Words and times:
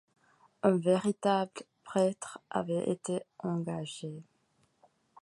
Un 0.63 0.77
véritable 0.77 1.51
prêtre 1.83 2.41
avait 2.49 2.89
été 2.89 3.21
engagé. 3.37 4.23